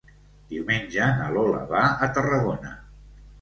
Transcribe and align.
Diumenge 0.53 1.09
na 1.19 1.27
Lola 1.35 1.59
va 1.75 1.83
a 2.07 2.09
Tarragona. 2.17 2.73